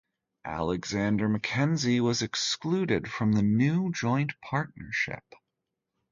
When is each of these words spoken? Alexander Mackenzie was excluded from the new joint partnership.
Alexander 0.47 1.29
Mackenzie 1.29 1.99
was 2.01 2.23
excluded 2.23 3.07
from 3.07 3.33
the 3.33 3.43
new 3.43 3.91
joint 3.91 4.33
partnership. 4.41 5.23